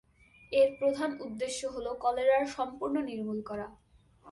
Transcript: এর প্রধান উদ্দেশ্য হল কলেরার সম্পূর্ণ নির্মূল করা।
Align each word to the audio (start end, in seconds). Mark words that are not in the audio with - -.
এর 0.51 0.69
প্রধান 0.79 1.11
উদ্দেশ্য 1.21 1.61
হল 1.67 1.87
কলেরার 2.03 2.43
সম্পূর্ণ 2.47 2.95
নির্মূল 3.09 3.39
করা। 3.41 3.67